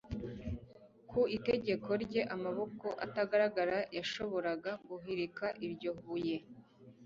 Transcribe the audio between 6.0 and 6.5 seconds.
buye.